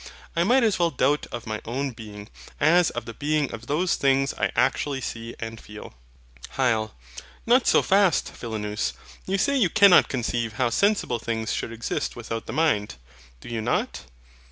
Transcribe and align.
I 0.35 0.43
might 0.43 0.63
as 0.63 0.79
well 0.79 0.89
doubt 0.89 1.27
of 1.31 1.45
my 1.45 1.61
own 1.63 1.91
being, 1.91 2.29
as 2.59 2.89
of 2.89 3.05
the 3.05 3.13
being 3.13 3.51
of 3.53 3.67
those 3.67 3.93
things 3.95 4.33
I 4.33 4.51
actually 4.55 4.99
see 4.99 5.35
and 5.39 5.61
feel. 5.61 5.93
HYL. 6.57 6.93
Not 7.45 7.67
so 7.67 7.83
fast, 7.83 8.31
Philonous: 8.33 8.93
you 9.27 9.37
say 9.37 9.55
you 9.55 9.69
cannot 9.69 10.09
conceive 10.09 10.53
how 10.53 10.71
sensible 10.71 11.19
things 11.19 11.53
should 11.53 11.71
exist 11.71 12.15
without 12.15 12.47
the 12.47 12.51
mind. 12.53 12.95
Do 13.41 13.47
you 13.49 13.61
not? 13.61 14.01